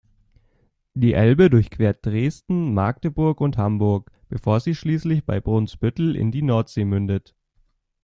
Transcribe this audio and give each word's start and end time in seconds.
Die 0.95 1.13
Elbe 1.13 1.51
durchquert 1.51 2.03
Dresden, 2.03 2.73
Magdeburg 2.73 3.39
und 3.39 3.59
Hamburg, 3.59 4.09
bevor 4.29 4.59
sie 4.59 4.73
schließlich 4.73 5.25
bei 5.27 5.39
Brunsbüttel 5.39 6.15
in 6.15 6.31
die 6.31 6.41
Nordsee 6.41 6.85
mündet. 6.85 7.35